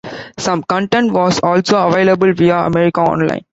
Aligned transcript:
Some 0.39 0.63
content 0.63 1.13
was 1.13 1.39
also 1.41 1.87
available 1.87 2.33
via 2.33 2.65
America 2.65 3.01
Online. 3.01 3.45